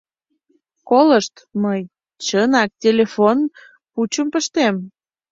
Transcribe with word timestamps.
—Колышт, 0.89 1.33
мый, 1.63 1.81
чынак, 2.25 2.69
телефон 2.83 3.37
пучым 3.93 4.27
пыштем. 4.33 4.75